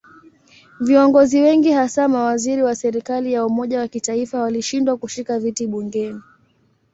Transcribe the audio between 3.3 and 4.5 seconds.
ya umoja wa kitaifa